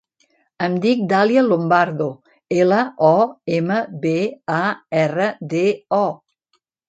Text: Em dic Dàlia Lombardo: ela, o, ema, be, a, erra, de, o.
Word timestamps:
Em 0.67 0.77
dic 0.85 1.01
Dàlia 1.09 1.41
Lombardo: 1.49 2.07
ela, 2.63 2.79
o, 3.09 3.13
ema, 3.59 3.77
be, 4.05 4.15
a, 4.57 4.61
erra, 5.05 5.29
de, 5.55 5.63
o. 5.99 6.03